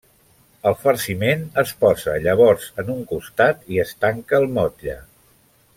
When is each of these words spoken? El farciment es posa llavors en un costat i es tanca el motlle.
El 0.69 0.75
farciment 0.85 1.43
es 1.63 1.73
posa 1.83 2.15
llavors 2.25 2.67
en 2.85 2.91
un 2.97 3.05
costat 3.13 3.71
i 3.77 3.81
es 3.85 3.95
tanca 4.07 4.41
el 4.43 4.49
motlle. 4.57 4.97